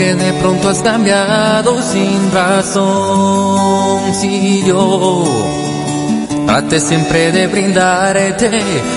[0.00, 4.14] porque de pronto has cambiado sin razón.
[4.14, 5.24] Si yo
[6.46, 8.50] trate siempre de brindarte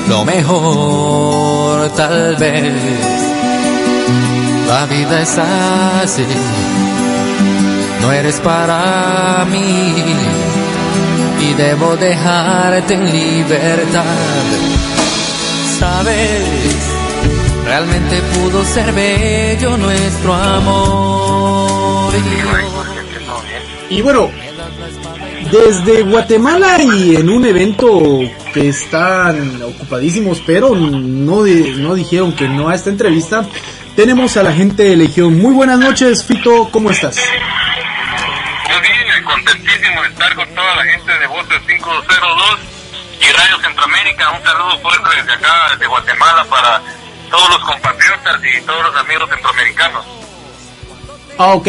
[0.08, 2.74] lo mejor, tal vez
[4.66, 6.26] la vida es así.
[8.02, 9.94] No eres para mí
[11.42, 14.06] y debo dejarte en libertad.
[15.80, 16.93] Sabes
[17.74, 22.14] Realmente pudo ser bello nuestro amor.
[23.90, 24.30] Y bueno,
[25.52, 28.20] desde Guatemala y en un evento
[28.54, 33.44] que están ocupadísimos, pero no, no dijeron que no a esta entrevista,
[33.96, 35.42] tenemos a la gente de Legión.
[35.42, 37.18] Muy buenas noches, Fito, ¿cómo estás?
[38.70, 42.60] Muy bien, contentísimo de estar con toda la gente de Voces 502
[43.20, 44.30] y Radio Centroamérica.
[44.30, 46.80] Un saludo fuerte desde acá, desde Guatemala, para
[47.34, 50.06] todos los compatriotas y todos los amigos centroamericanos.
[51.40, 51.68] Ah, ok,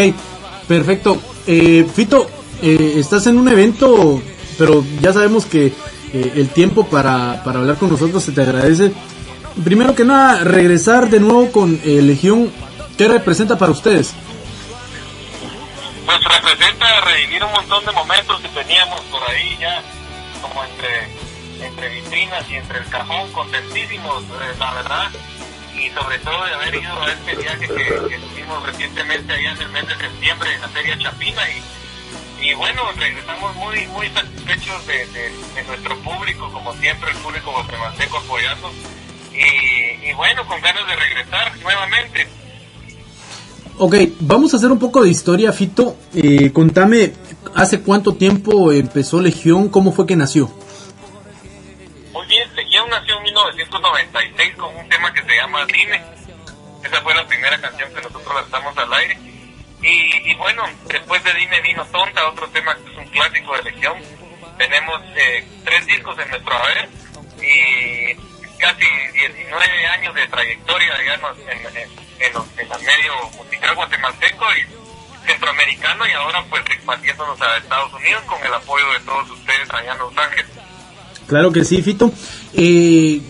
[0.68, 1.18] perfecto.
[1.46, 2.28] Eh, Fito,
[2.60, 4.20] eh, estás en un evento,
[4.58, 5.72] pero ya sabemos que
[6.12, 8.92] eh, el tiempo para, para hablar con nosotros se te agradece.
[9.64, 12.52] Primero que nada, regresar de nuevo con Legión,
[12.98, 14.12] ¿qué representa para ustedes?
[16.04, 19.80] Pues representa revivir un montón de momentos que teníamos por ahí ya,
[20.42, 24.24] como entre, entre vitrinas y entre el cajón, contentísimos,
[24.58, 25.10] la verdad
[25.76, 29.68] y sobre todo de haber ido a este viaje que, tuvimos recientemente allá en el
[29.70, 35.32] mes de septiembre en la Feria Chapina y, y bueno, regresamos muy muy satisfechos de,
[35.66, 38.72] nuestro público, como siempre el público guatemalteco apoyando
[39.32, 42.28] y, y bueno, con ganas de regresar nuevamente.
[43.76, 45.96] Ok, vamos a hacer un poco de historia, Fito.
[46.14, 47.12] Eh, contame,
[47.56, 49.68] ¿hace cuánto tiempo empezó Legión?
[49.68, 50.48] ¿Cómo fue que nació?
[53.74, 56.00] 1996 con un tema que se llama Dime.
[56.84, 59.18] Esa fue la primera canción que nosotros lanzamos al aire.
[59.82, 63.98] Y, bueno, después de Dime vino Tonta, otro tema que es un clásico de Legión.
[64.56, 66.88] Tenemos eh, tres discos en nuestro haber
[67.42, 68.14] y
[68.58, 76.06] casi 19 años de trayectoria, digamos, en, en, en, el medio musical guatemalteco y centroamericano
[76.06, 79.98] y ahora pues expandiéndonos a Estados Unidos con el apoyo de todos ustedes allá en
[79.98, 80.46] Los Ángeles.
[81.26, 82.12] Claro que sí, Fito.
[82.54, 83.20] Eh,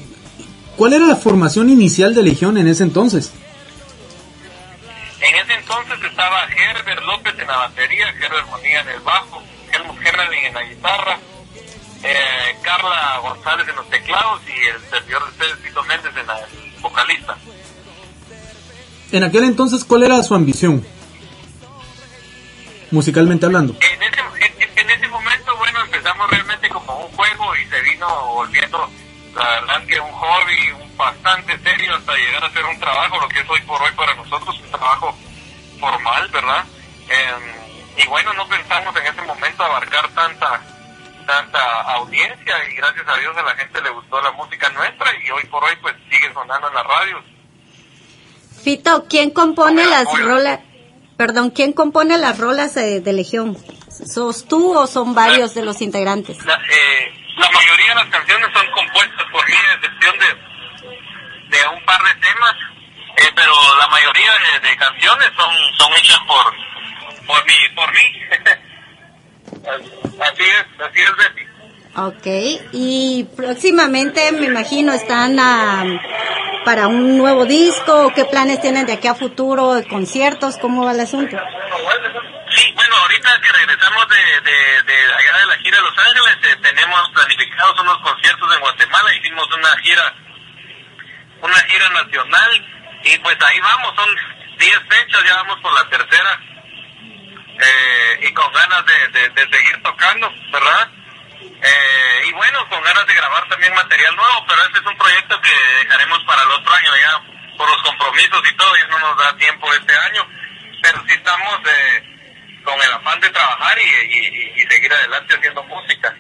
[0.77, 3.33] ¿Cuál era la formación inicial de Legión en ese entonces?
[5.21, 9.43] En ese entonces estaba Herbert López en la batería, Herbert Monía en el bajo,
[9.73, 11.19] Helmut Herrmann en la guitarra,
[12.03, 16.41] eh, Carla González en los teclados y el servidor de ustedes, Fito Méndez, en la
[16.81, 17.39] vocalista.
[19.12, 20.85] En aquel entonces, ¿cuál era su ambición?
[22.91, 23.75] Musicalmente hablando.
[23.75, 28.91] En ese, en ese momento, bueno, empezamos realmente como un juego y se vino volviendo
[29.34, 33.41] la verdad que un hobby bastante serio hasta llegar a ser un trabajo, lo que
[33.41, 35.17] es hoy por hoy para nosotros, un trabajo
[35.81, 36.65] formal, ¿verdad?
[37.09, 40.61] Em, y bueno, no pensamos en ese momento abarcar tanta
[41.27, 45.31] tanta audiencia y gracias a Dios a la gente le gustó la música nuestra y
[45.31, 47.23] hoy por hoy pues sigue sonando en la radio.
[48.62, 50.61] Fito, ¿quién compone las rolas?
[51.17, 53.56] Perdón, ¿quién compone las rolas de, Legión?
[53.89, 56.39] ¿Sos tú o son varios de los integrantes?
[56.39, 61.84] eh, la mayoría de las canciones son compuestas por mí, a excepción de, de un
[61.84, 62.55] par de temas,
[63.17, 67.55] eh, pero la mayoría de, canciones son, son hechas por, por mí.
[67.75, 68.23] Por mí.
[70.21, 71.44] así es, así es, Betty.
[71.97, 72.27] Ok,
[72.73, 75.37] y próximamente me imagino están
[76.65, 81.00] para un nuevo disco, ¿qué planes tienen de aquí a futuro, conciertos, cómo va el
[81.00, 81.37] asunto?
[82.50, 85.24] Sí, bueno, ahorita que regresamos de, de, de
[85.75, 90.15] gira de Los Ángeles, eh, tenemos planificados unos conciertos en Guatemala, hicimos una gira,
[91.41, 92.67] una gira nacional,
[93.05, 94.09] y pues ahí vamos, son
[94.59, 96.41] 10 fechas, ya vamos por la tercera,
[97.59, 100.91] eh, y con ganas de, de, seguir tocando, ¿verdad?
[101.41, 105.41] Eh, y bueno, con ganas de grabar también material nuevo, pero ese es un proyecto
[105.41, 109.17] que dejaremos para el otro año ya, por los compromisos y todo, ya no nos
[109.19, 110.26] da tiempo este año,
[110.82, 111.61] pero sí estamos...
[111.67, 112.13] Eh,
[112.64, 116.16] con el afán de trabajar y, seguir adelante haciendo música.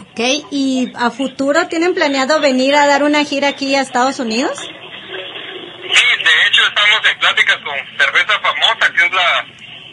[0.00, 4.58] Ok, ¿y a futuro tienen planeado venir a dar una gira aquí a Estados Unidos?
[4.60, 9.46] Sí, de hecho estamos en pláticas con Cerveza Famosa, que es la,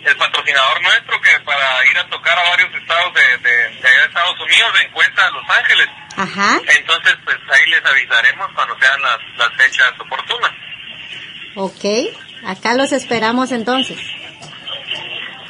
[0.03, 4.39] el patrocinador nuestro, que para ir a tocar a varios estados de, allá de Estados
[4.41, 5.87] Unidos encuentra a Los Ángeles.
[6.17, 6.59] Ajá.
[6.77, 10.51] Entonces, pues ahí les avisaremos cuando sean las, las fechas oportunas.
[11.55, 11.85] Ok,
[12.45, 13.97] acá los esperamos entonces.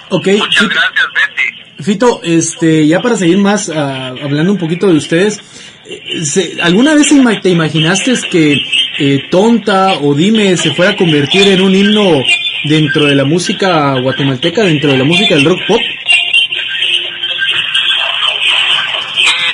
[0.10, 0.28] Ok.
[0.28, 1.84] Muchas gracias, Betty.
[1.84, 5.42] Fito, este, ya para seguir más ah, hablando un poquito de ustedes,
[5.86, 7.10] eh, ¿alguna vez
[7.42, 8.58] te imaginaste que
[8.98, 12.24] eh, Tonta o Dime se fuera a convertir en un himno
[12.64, 15.80] dentro de la música guatemalteca, dentro de la música del rock pop?
[15.80, 15.94] Eh,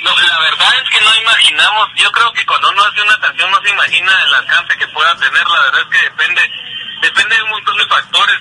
[0.04, 3.50] no, la verdad es que no imaginamos, yo creo que cuando uno hace una canción
[3.50, 6.42] no se imagina el alcance que pueda tener, la verdad es que depende,
[7.02, 8.40] depende de un montón de factores,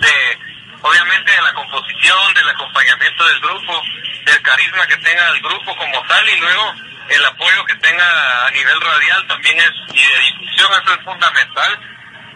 [0.00, 0.43] de
[0.84, 3.82] obviamente de la composición, del acompañamiento del grupo,
[4.26, 6.74] del carisma que tenga el grupo como tal y luego
[7.08, 11.80] el apoyo que tenga a nivel radial también es, y de difusión, eso es fundamental.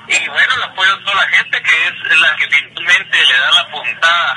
[0.08, 3.50] Y bueno, el apoyo de toda la gente que es la que finalmente le da
[3.52, 4.36] la puntada,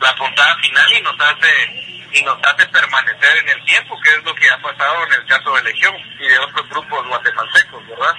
[0.00, 4.24] la puntada final y nos hace y nos hace permanecer en el tiempo, que es
[4.24, 8.14] lo que ha pasado en el caso de Legión y de otros grupos guatemaltecos, ¿verdad?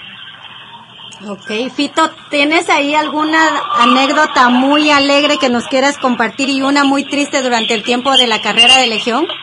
[1.28, 7.04] Ok, Fito, ¿tienes ahí alguna anécdota muy alegre que nos quieras compartir y una muy
[7.04, 9.26] triste durante el tiempo de la carrera de Legión?
[9.26, 9.38] Eh,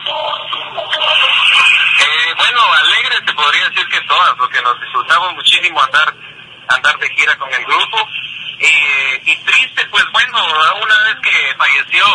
[2.37, 6.13] bueno, alegre te podría decir que todas, porque nos disfrutamos muchísimo andar
[6.67, 7.97] andar de gira con el grupo.
[8.59, 10.37] Eh, y triste, pues bueno,
[10.81, 12.05] una vez que falleció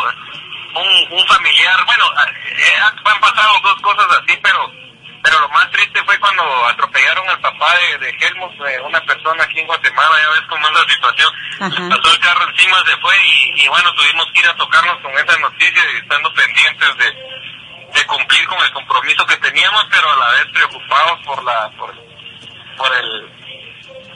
[1.11, 4.84] un, familiar, bueno, eh, han pasado dos cosas así, pero
[5.25, 9.43] pero lo más triste fue cuando atropellaron al papá de, de Helmut, eh, una persona
[9.43, 11.33] aquí en Guatemala, ya ves cómo es la situación.
[11.89, 15.13] Pasó el carro encima, se fue y, y bueno, tuvimos que ir a tocarnos con
[15.13, 20.17] esa noticia y estando pendientes de, de cumplir con el compromiso que teníamos, pero a
[20.17, 21.95] la vez preocupados por la por,
[22.77, 23.33] por el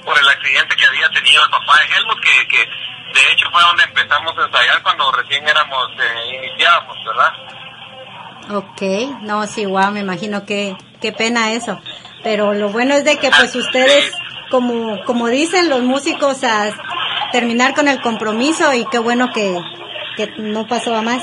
[0.05, 2.59] por el accidente que había tenido el papá de Helmut, que, que
[3.15, 7.33] de hecho fue donde empezamos a ensayar cuando recién éramos eh, iniciábamos, ¿verdad?
[8.51, 8.83] Ok,
[9.23, 11.81] no, sí, guau, me imagino que qué pena eso.
[12.23, 14.13] Pero lo bueno es de que pues ustedes,
[14.51, 16.71] como, como dicen los músicos, a
[17.33, 19.59] terminar con el compromiso y qué bueno que,
[20.17, 21.23] que no pasó a más.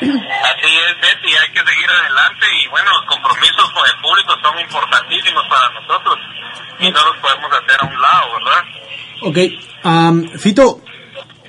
[0.00, 4.58] Así es, Betty, hay que seguir adelante y bueno, los compromisos con el público son
[4.60, 6.16] importantísimos para nosotros
[6.80, 8.64] y no los podemos hacer a un lado, ¿verdad?
[9.22, 9.38] Ok,
[9.82, 10.80] am, Fito,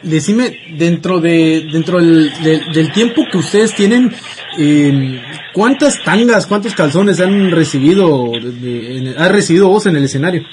[0.01, 4.15] decime, dentro de dentro del, del- del tiempo que ustedes tienen,
[4.57, 5.21] eh,
[5.53, 10.43] ¿cuántas tangas, cuántos calzones han recibido, en- has recibido vos en el escenario?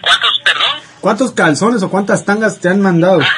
[0.00, 0.80] ¿Cuántos, perdón?
[1.00, 3.20] ¿Cuántos calzones o cuántas tangas te han mandado?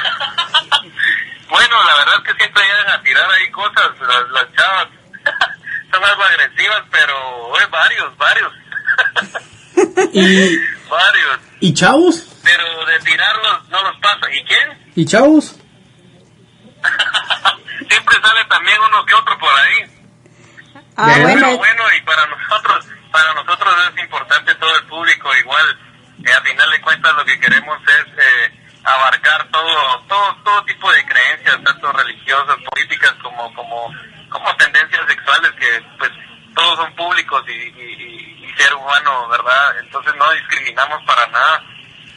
[1.49, 4.87] Bueno, la verdad es que siempre llegan a tirar ahí cosas, las, las chavas
[5.91, 7.13] son algo agresivas, pero
[7.55, 8.53] eh, varios, varios,
[10.13, 10.57] ¿Y,
[10.89, 12.27] varios, y chavos?
[12.43, 14.27] pero de tirarlos no los pasa.
[14.33, 14.91] ¿Y quién?
[14.95, 15.55] ¿Y chavos?
[18.21, 19.83] Sale también uno que otro por ahí.
[20.95, 21.27] Ah, Bueno.
[21.27, 25.79] Pero bueno, bueno, y para nosotros, para nosotros es importante todo el público, igual,
[26.25, 28.51] eh, a final de cuentas lo que queremos es eh,
[28.83, 33.93] abarcar todo, todo, todo tipo de creencias, tanto religiosas, políticas, como, como,
[34.29, 36.11] como tendencias sexuales, que pues
[36.55, 39.77] todos son públicos y, y, y- y ser humano, ¿verdad?
[39.79, 41.63] Entonces no discriminamos para nada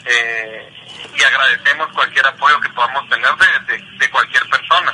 [0.06, 0.72] eh,
[1.14, 4.92] y agradecemos cualquier apoyo que podamos tener de, de, de cualquier persona.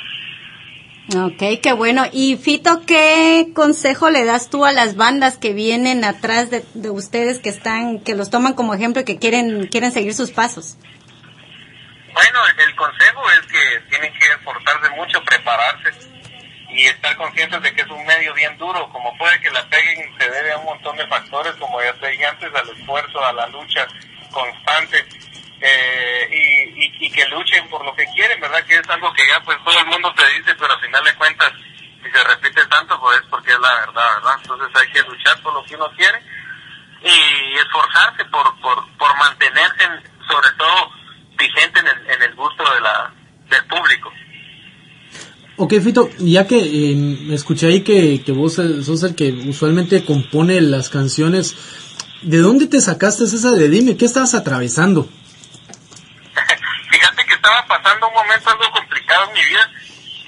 [1.14, 2.04] Ok, qué bueno.
[2.12, 6.90] Y Fito, ¿qué consejo le das tú a las bandas que vienen atrás de, de
[6.90, 10.76] ustedes, que están, que los toman como ejemplo y que quieren, quieren seguir sus pasos?
[12.12, 15.90] Bueno, el consejo es que tienen que esforzarse mucho, prepararse
[16.70, 18.88] y estar conscientes de que es un medio bien duro.
[18.90, 22.08] Como puede que la peguen, se debe a un montón de factores, como ya te
[22.08, 23.86] dije antes, al esfuerzo, a la lucha
[24.30, 25.04] constante
[25.60, 28.64] eh, y, y, y que luchen por lo que quieren, ¿verdad?
[28.66, 31.14] Que es algo que ya pues todo el mundo te dice, pero al final de
[31.14, 31.52] cuentas,
[32.04, 34.34] si se repite tanto, pues es porque es la verdad, ¿verdad?
[34.42, 36.18] Entonces hay que luchar por lo que uno quiere
[37.02, 40.90] y esforzarse por, por, por mantenerse, en- sobre todo,
[41.38, 43.12] vigente en el, en el gusto de la,
[43.50, 44.12] del público.
[45.58, 50.60] Ok, Fito, ya que eh, escuché ahí que, que vos sos el que usualmente compone
[50.60, 51.56] las canciones,
[52.22, 53.96] ¿de dónde te sacaste esa de Dime?
[53.96, 55.08] ¿Qué estabas atravesando?
[57.66, 59.70] Pasando un momento algo complicado en mi vida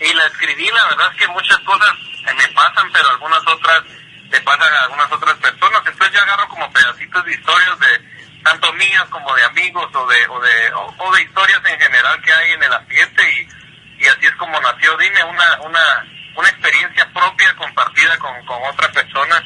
[0.00, 1.90] y la escribí, la verdad es que muchas cosas
[2.37, 3.83] me pasan, pero algunas otras
[4.30, 8.73] le pasan a algunas otras personas, entonces yo agarro como pedacitos de historias de tanto
[8.75, 12.52] mías como de amigos o de o de, o, de historias en general que hay
[12.52, 14.97] en el ambiente y, y así es como nació.
[14.99, 19.42] Dime, una, una, una experiencia propia compartida con, con otra persona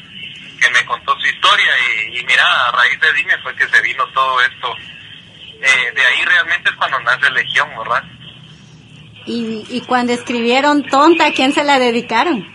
[0.59, 1.71] que me contó su historia
[2.11, 4.75] y mira, a raíz de Dime fue que se vino todo esto
[5.63, 8.03] eh, de ahí realmente es cuando nace Legión, ¿verdad?
[9.25, 12.45] Y, y cuando escribieron Tonta, ¿a quién se la dedicaron?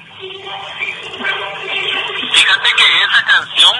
[2.35, 3.77] Fíjate que esa canción,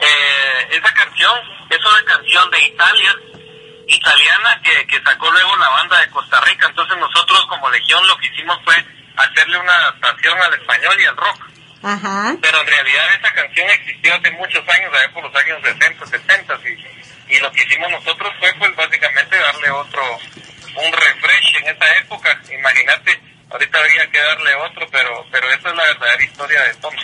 [0.00, 1.32] eh, esa canción
[1.70, 3.16] es una canción de Italia,
[3.88, 6.66] italiana, que, que sacó luego la banda de Costa Rica.
[6.68, 8.74] Entonces nosotros como Legión lo que hicimos fue
[9.16, 11.53] hacerle una adaptación al español y al rock.
[11.84, 12.36] Ajá.
[12.40, 16.58] Pero en realidad esa canción existió hace muchos años, allá por los años 60, 70
[17.28, 20.02] y, y lo que hicimos nosotros fue pues básicamente darle otro,
[20.76, 22.40] un refresh en esa época.
[22.58, 26.94] Imagínate, ahorita habría que darle otro, pero pero esa es la verdadera historia de Tom.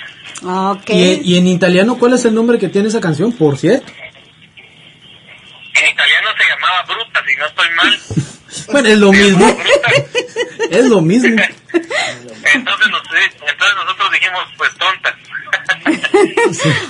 [0.72, 0.90] Ok.
[0.90, 3.92] ¿Y, y en italiano cuál es el nombre que tiene esa canción, por cierto?
[5.74, 8.00] En italiano se llamaba Bruta, si no estoy mal.
[8.72, 9.46] Bueno, es lo mismo.
[10.70, 11.28] Es lo mismo.
[11.72, 13.49] Entonces, nos- entonces
[14.56, 15.16] pues tonta.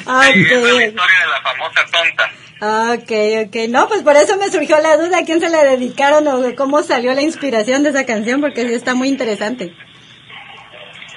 [0.06, 0.82] Ah, Y esa es la Ok.
[0.82, 2.30] historia de la famosa tonta.
[2.62, 3.12] Ok,
[3.46, 3.56] ok.
[3.70, 6.82] No, pues por eso me surgió la duda a quién se le dedicaron o cómo
[6.82, 9.72] salió la inspiración de esa canción, porque sí está muy interesante.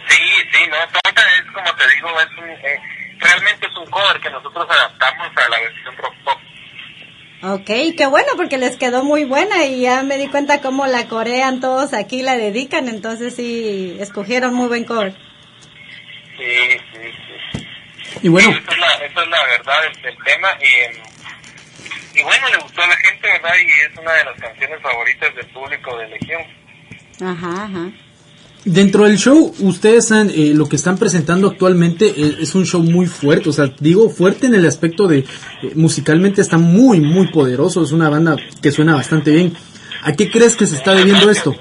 [0.08, 0.20] Sí,
[0.52, 2.80] sí, no, tonta es como te digo, es un, eh,
[3.20, 6.38] realmente es un cover que nosotros adaptamos a la versión rock pop.
[7.46, 11.08] Ok, qué bueno, porque les quedó muy buena y ya me di cuenta cómo la
[11.10, 15.14] corean todos aquí, la dedican, entonces sí, escogieron muy buen cover.
[18.24, 22.24] Y bueno, Sí, esa, es la, esa es la verdad del, del tema y, y
[22.24, 23.52] bueno, le gustó a la gente, ¿verdad?
[23.62, 26.42] Y es una de las canciones favoritas del público de Legión.
[27.22, 27.92] Ajá, ajá.
[28.66, 32.82] dentro del show, ustedes han, eh, lo que están presentando actualmente eh, es un show
[32.82, 35.26] muy fuerte, o sea, digo fuerte en el aspecto de eh,
[35.76, 39.56] musicalmente está muy, muy poderoso, es una banda que suena bastante bien.
[40.02, 41.52] ¿A qué crees que se está debiendo esto?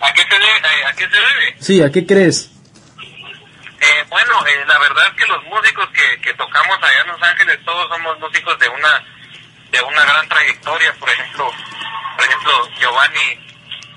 [0.00, 0.58] ¿A qué se debe?
[0.58, 1.56] eh, ¿A qué se debe?
[1.58, 2.50] Sí, ¿a qué crees?
[3.82, 7.20] Eh, bueno, eh, la verdad es que los músicos que, que tocamos allá en Los
[7.20, 9.04] Ángeles, todos somos músicos de una
[9.72, 10.92] de una gran trayectoria.
[11.00, 11.50] Por ejemplo,
[12.16, 13.40] por ejemplo Giovanni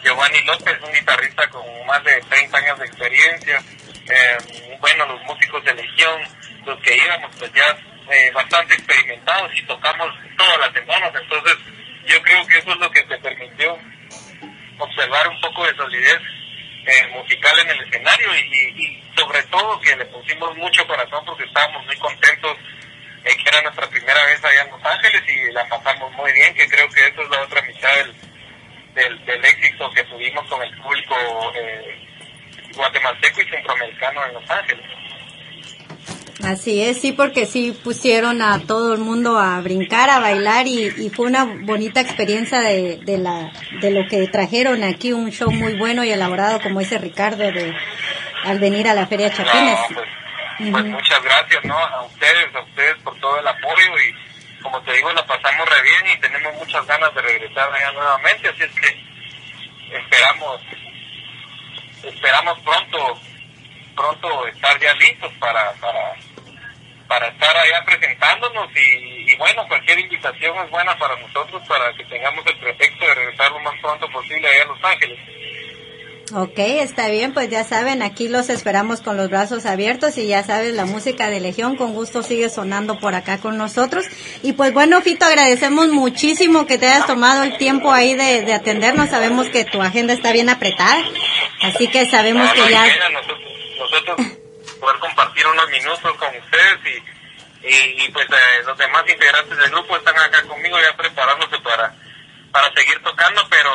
[0.03, 3.63] Giovanni López, un guitarrista con más de 30 años de experiencia.
[4.09, 6.19] Eh, bueno, los músicos de Legión,
[6.65, 7.77] los que íbamos, pues ya
[8.09, 11.11] eh, bastante experimentados y tocamos todas las semanas.
[11.13, 11.57] Entonces,
[12.07, 13.77] yo creo que eso es lo que te permitió
[14.79, 16.19] observar un poco de solidez
[16.85, 21.45] eh, musical en el escenario y, y- sobre todo que le pusimos mucho corazón porque
[21.45, 22.57] estábamos muy contentos
[23.23, 26.53] eh, que era nuestra primera vez allá en Los Ángeles y la pasamos muy bien,
[26.53, 28.13] que creo que eso es la otra mitad del,
[28.93, 31.15] del, del éxito que tuvimos con el público
[31.55, 32.07] eh,
[32.75, 34.85] guatemalteco y centroamericano en Los Ángeles.
[36.43, 40.87] Así es, sí, porque sí pusieron a todo el mundo a brincar, a bailar y,
[40.97, 45.49] y fue una bonita experiencia de, de, la, de lo que trajeron aquí, un show
[45.49, 47.73] muy bueno y elaborado, como dice Ricardo, de,
[48.43, 49.79] al venir a la Feria Chapines.
[49.89, 51.77] No, pues, pues muchas gracias ¿no?
[51.77, 55.81] a ustedes, a ustedes por todo el apoyo y como te digo, la pasamos re
[55.83, 60.61] bien y tenemos muchas ganas de regresar allá nuevamente, así es que esperamos,
[62.03, 63.21] esperamos pronto,
[63.95, 66.15] pronto estar ya listos para, para,
[67.07, 72.03] para estar allá presentándonos y, y bueno, cualquier invitación es buena para nosotros para que
[72.05, 75.19] tengamos el pretexto de regresar lo más pronto posible allá a Los Ángeles.
[76.33, 80.41] Ok, está bien, pues ya saben, aquí los esperamos con los brazos abiertos y ya
[80.43, 84.05] sabes, la música de Legión con gusto sigue sonando por acá con nosotros.
[84.41, 88.53] Y pues bueno, Fito, agradecemos muchísimo que te hayas tomado el tiempo ahí de, de
[88.55, 89.11] atendernos.
[89.11, 91.03] Sabemos que tu agenda está bien apretada,
[91.61, 92.85] así que sabemos No, que ya...
[93.91, 94.17] nosotros,
[94.79, 99.71] poder compartir unos minutos con ustedes y, y, y, pues eh, los demás integrantes del
[99.71, 101.93] grupo están acá conmigo ya preparándose para
[102.51, 103.69] para seguir tocando, pero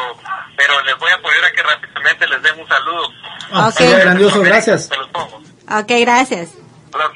[0.57, 3.09] pero les voy a pedir a que rápidamente les den un saludo.
[3.53, 3.75] Ah, Ok.
[3.75, 4.87] sería grandioso, gracias.
[4.89, 5.37] Se los pongo.
[5.37, 6.55] Ok, gracias.
[6.93, 7.13] Hola,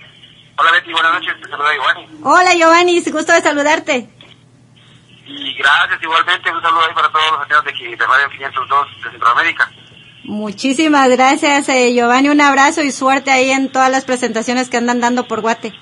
[0.59, 2.09] hola Betty, buenas noches, te saluda Giovanni.
[2.23, 4.09] Hola Giovanni, es gusto de saludarte.
[5.27, 8.89] Y gracias igualmente, un saludo ahí para todos los amigos de, aquí, de Radio 502
[9.05, 9.71] de Centroamérica.
[10.25, 15.01] Muchísimas gracias eh, Giovanni, un abrazo y suerte ahí en todas las presentaciones que andan
[15.01, 15.73] dando por Guate.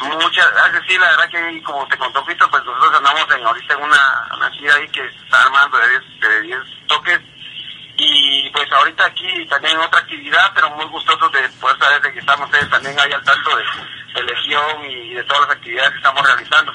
[0.00, 3.74] Muchas gracias, sí, la verdad que como te contó Fito, pues nosotros andamos en, ahorita
[3.74, 7.20] en una, una ahí que está armando de 10 de 10 toques
[7.96, 12.20] y pues ahorita aquí también otra actividad, pero muy gustosos de poder saber de que
[12.20, 13.64] estamos ustedes también ahí al tanto de,
[14.14, 16.72] de Legión y de todas las actividades que estamos realizando.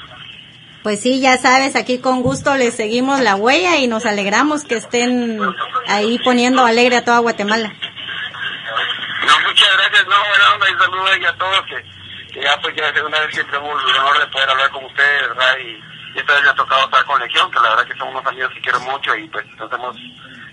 [0.84, 4.76] Pues sí, ya sabes, aquí con gusto les seguimos la huella y nos alegramos que
[4.76, 5.40] estén
[5.88, 7.72] ahí poniendo alegre a toda Guatemala.
[7.72, 12.86] No, muchas gracias, no, buena onda y saludos a todos que, que ya pues ya
[12.90, 15.56] es una vez tenemos el honor de poder hablar con ustedes, ¿verdad?
[15.56, 15.70] Y,
[16.16, 18.26] y esta vez me ha tocado estar con Legión, que la verdad que son unos
[18.26, 19.96] amigos que quiero mucho y pues nos hemos,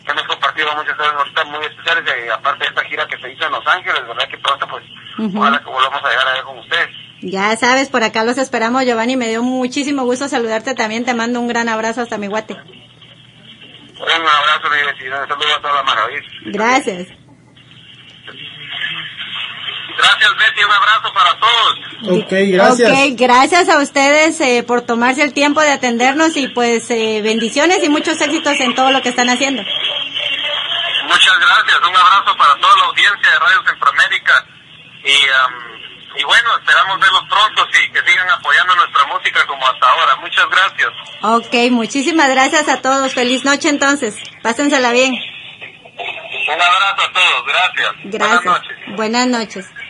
[0.07, 3.45] hemos compartido muchas cosas ahorita muy especiales, y aparte de esta gira que se hizo
[3.47, 4.29] en Los Ángeles, ¿verdad?
[4.29, 4.85] Que pronto pues
[5.17, 5.39] Ujú.
[5.41, 7.00] ojalá que volvamos a llegar allá con ustedes.
[7.21, 9.15] Ya sabes, por acá los esperamos, Giovanni.
[9.15, 11.05] Me dio muchísimo gusto saludarte también.
[11.05, 12.53] Te mando un gran abrazo hasta mi guate.
[12.53, 16.27] Un abrazo, mi vecino, un saludo a toda la maravilla.
[16.45, 17.07] Gracias.
[19.97, 22.23] Gracias, Betty, un abrazo para todos.
[22.23, 22.91] Ok, gracias.
[22.91, 27.83] Ok, gracias a ustedes eh, por tomarse el tiempo de atendernos y pues eh, bendiciones
[27.83, 29.61] y muchos éxitos en todo lo que están haciendo.
[29.61, 34.45] Muchas gracias, un abrazo para toda la audiencia de Radio Centroamérica.
[35.03, 35.80] Y, um,
[36.21, 40.15] y bueno, esperamos verlos pronto y que sigan apoyando nuestra música como hasta ahora.
[40.17, 40.91] Muchas gracias.
[41.23, 43.13] Ok, muchísimas gracias a todos.
[43.13, 44.15] Feliz noche entonces.
[44.43, 45.13] Pásensela bien.
[45.13, 47.45] Un abrazo a todos.
[47.45, 47.91] Gracias.
[48.03, 48.43] Gracias.
[48.43, 48.95] Buenas noches.
[48.95, 49.80] Buenas noches.